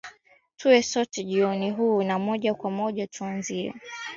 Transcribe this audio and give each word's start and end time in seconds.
tuwe 0.57 0.83
sote 0.83 1.23
jioni 1.23 1.71
hii 1.73 2.03
na 2.03 2.19
moja 2.19 2.53
kwa 2.53 2.71
moja 2.71 3.07
tuanzie 3.07 3.73